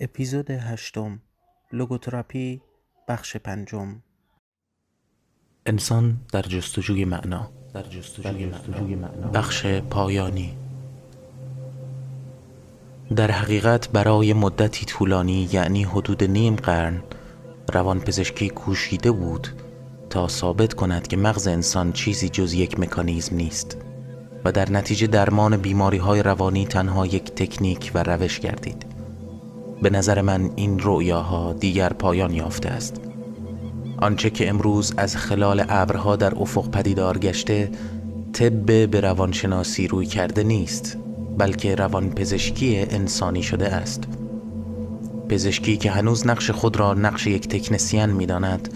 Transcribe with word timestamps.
اپیزود 0.00 0.50
هشتم. 0.50 1.20
لوگوتراپی 1.72 2.60
بخش 3.08 3.36
پنجم. 3.36 4.02
انسان 5.66 6.16
در 6.32 6.42
جستجوی 6.42 7.04
معنا. 7.04 7.50
در 7.74 7.82
جستجوی 7.82 8.46
معنا. 8.94 9.28
بخش 9.28 9.66
پایانی. 9.66 10.56
در 13.16 13.30
حقیقت 13.30 13.88
برای 13.88 14.32
مدتی 14.32 14.84
طولانی 14.84 15.48
یعنی 15.52 15.84
حدود 15.84 16.24
نیم 16.24 16.56
قرن 16.56 17.02
روانپزشکی 17.72 18.48
کوشیده 18.48 19.10
بود 19.10 19.48
تا 20.10 20.28
ثابت 20.28 20.74
کند 20.74 21.06
که 21.06 21.16
مغز 21.16 21.48
انسان 21.48 21.92
چیزی 21.92 22.28
جز 22.28 22.54
یک 22.54 22.80
مکانیزم 22.80 23.36
نیست 23.36 23.76
و 24.44 24.52
در 24.52 24.70
نتیجه 24.70 25.06
درمان 25.06 25.56
بیماری 25.56 25.98
های 25.98 26.22
روانی 26.22 26.66
تنها 26.66 27.06
یک 27.06 27.24
تکنیک 27.24 27.90
و 27.94 28.02
روش 28.02 28.40
گردید. 28.40 28.97
به 29.82 29.90
نظر 29.90 30.20
من 30.20 30.50
این 30.56 30.78
رؤیاها 30.82 31.52
دیگر 31.52 31.88
پایان 31.88 32.34
یافته 32.34 32.68
است. 32.68 33.00
آنچه 33.98 34.30
که 34.30 34.48
امروز 34.48 34.94
از 34.96 35.16
خلال 35.16 35.64
ابرها 35.68 36.16
در 36.16 36.34
افق 36.34 36.70
پدیدار 36.70 37.18
گشته 37.18 37.70
طب 38.32 38.86
به 38.86 39.00
روانشناسی 39.00 39.88
روی 39.88 40.06
کرده 40.06 40.42
نیست 40.42 40.98
بلکه 41.38 41.74
روانپزشکی 41.74 42.76
انسانی 42.78 43.42
شده 43.42 43.68
است. 43.68 44.04
پزشکی 45.28 45.76
که 45.76 45.90
هنوز 45.90 46.26
نقش 46.26 46.50
خود 46.50 46.76
را 46.76 46.94
نقش 46.94 47.26
یک 47.26 47.48
تکنسیان 47.48 48.10
می 48.10 48.26
داند 48.26 48.68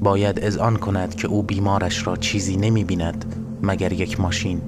باید 0.00 0.40
اذعان 0.42 0.76
کند 0.76 1.14
که 1.14 1.28
او 1.28 1.42
بیمارش 1.42 2.06
را 2.06 2.16
چیزی 2.16 2.56
نمی 2.56 2.84
بیند 2.84 3.24
مگر 3.62 3.92
یک 3.92 4.20
ماشین. 4.20 4.60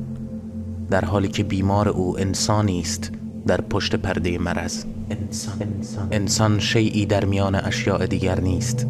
در 0.90 1.04
حالی 1.04 1.28
که 1.28 1.44
بیمار 1.44 1.88
او 1.88 2.20
انسانی 2.20 2.80
است 2.80 3.10
در 3.46 3.60
پشت 3.60 3.96
پرده 3.96 4.38
مرض. 4.38 4.84
انسان, 5.10 5.54
انسان. 5.60 6.08
انسان 6.12 6.58
شیعی 6.58 7.06
در 7.06 7.24
میان 7.24 7.54
اشیاء 7.54 8.06
دیگر 8.06 8.40
نیست 8.40 8.86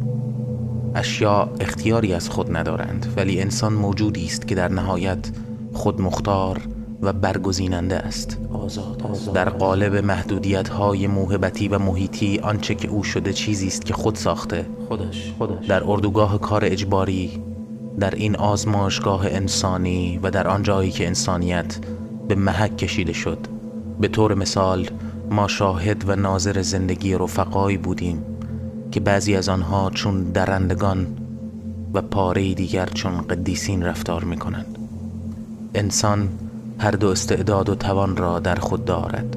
اشیاء 0.94 1.48
اختیاری 1.60 2.12
از 2.12 2.30
خود 2.30 2.56
ندارند 2.56 3.14
ولی 3.16 3.40
انسان 3.40 3.72
موجودی 3.72 4.24
است 4.24 4.48
که 4.48 4.54
در 4.54 4.68
نهایت 4.68 5.30
خود 5.72 6.00
مختار 6.00 6.60
و 7.02 7.12
برگزیننده 7.12 7.96
است 7.96 8.38
آزاد, 8.52 9.02
آزاد. 9.02 9.34
در 9.34 9.48
قالب 9.48 9.96
محدودیت 9.96 10.68
های 10.68 11.06
موهبتی 11.06 11.68
و 11.68 11.78
محیطی 11.78 12.38
آنچه 12.38 12.74
که 12.74 12.88
او 12.88 13.04
شده 13.04 13.32
چیزی 13.32 13.66
است 13.66 13.84
که 13.84 13.94
خود 13.94 14.14
ساخته 14.14 14.66
خودش. 14.88 15.34
خودش. 15.38 15.66
در 15.66 15.84
اردوگاه 15.84 16.40
کار 16.40 16.64
اجباری 16.64 17.42
در 18.00 18.14
این 18.14 18.36
آزمایشگاه 18.36 19.26
انسانی 19.26 20.20
و 20.22 20.30
در 20.30 20.48
آن 20.48 20.62
جایی 20.62 20.90
که 20.90 21.06
انسانیت 21.06 21.78
به 22.28 22.34
محک 22.34 22.76
کشیده 22.76 23.12
شد 23.12 23.38
به 24.00 24.08
طور 24.08 24.34
مثال 24.34 24.88
ما 25.30 25.48
شاهد 25.48 26.08
و 26.08 26.16
ناظر 26.16 26.62
زندگی 26.62 27.14
رفقایی 27.14 27.76
بودیم 27.76 28.22
که 28.90 29.00
بعضی 29.00 29.36
از 29.36 29.48
آنها 29.48 29.90
چون 29.90 30.22
درندگان 30.22 31.06
و 31.94 32.02
پاره 32.02 32.54
دیگر 32.54 32.86
چون 32.86 33.22
قدیسین 33.22 33.82
رفتار 33.82 34.24
می 34.24 34.36
کنند 34.36 34.78
انسان 35.74 36.28
هر 36.78 36.90
دو 36.90 37.08
استعداد 37.08 37.68
و 37.68 37.74
توان 37.74 38.16
را 38.16 38.38
در 38.38 38.54
خود 38.54 38.84
دارد 38.84 39.36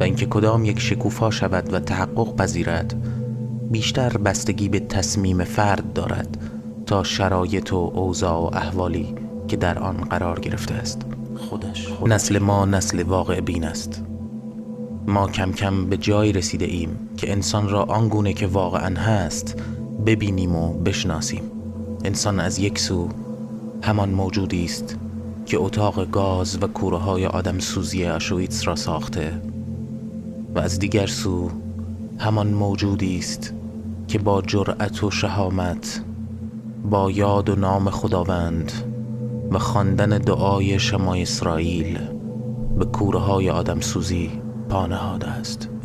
و 0.00 0.04
اینکه 0.04 0.26
کدام 0.26 0.64
یک 0.64 0.80
شکوفا 0.80 1.30
شود 1.30 1.72
و 1.72 1.80
تحقق 1.80 2.36
پذیرد 2.36 2.94
بیشتر 3.70 4.16
بستگی 4.16 4.68
به 4.68 4.80
تصمیم 4.80 5.44
فرد 5.44 5.92
دارد 5.92 6.38
تا 6.86 7.02
شرایط 7.02 7.72
و 7.72 7.92
اوضاع 7.94 8.36
و 8.36 8.56
احوالی 8.56 9.14
که 9.48 9.56
در 9.56 9.78
آن 9.78 9.96
قرار 9.96 10.40
گرفته 10.40 10.74
است. 10.74 11.02
خودش, 11.36 11.88
خودش. 11.88 12.12
نسل 12.12 12.38
ما 12.38 12.64
نسل 12.64 13.02
واقع 13.02 13.40
بین 13.40 13.64
است. 13.64 14.02
ما 15.08 15.28
کم 15.28 15.52
کم 15.52 15.86
به 15.86 15.96
جایی 15.96 16.32
رسیده 16.32 16.64
ایم 16.64 17.08
که 17.16 17.32
انسان 17.32 17.68
را 17.68 17.82
آنگونه 17.82 18.32
که 18.32 18.46
واقعا 18.46 19.00
هست 19.00 19.62
ببینیم 20.06 20.56
و 20.56 20.72
بشناسیم. 20.72 21.42
انسان 22.04 22.40
از 22.40 22.58
یک 22.58 22.78
سو 22.78 23.08
همان 23.82 24.10
موجودی 24.10 24.64
است 24.64 24.96
که 25.46 25.58
اتاق 25.58 26.10
گاز 26.10 26.62
و 26.62 26.66
کوره 26.66 26.96
های 26.96 27.26
آدم 27.26 27.58
سوزی 27.58 28.04
اشویتس 28.04 28.66
را 28.66 28.76
ساخته 28.76 29.42
و 30.54 30.58
از 30.58 30.78
دیگر 30.78 31.06
سو 31.06 31.50
همان 32.18 32.46
موجودی 32.46 33.18
است 33.18 33.54
که 34.08 34.18
با 34.18 34.42
جرأت 34.42 35.04
و 35.04 35.10
شهامت 35.10 36.04
با 36.90 37.10
یاد 37.10 37.48
و 37.48 37.56
نام 37.56 37.90
خداوند 37.90 38.72
و 39.50 39.58
خواندن 39.58 40.18
دعای 40.18 40.78
شما 40.78 41.14
اسرائیل 41.14 41.98
به 42.78 42.84
کوره 42.84 43.18
های 43.18 43.50
آدم 43.50 43.80
سوزی 43.80 44.30
پانهاده 44.68 45.26
است. 45.26 45.77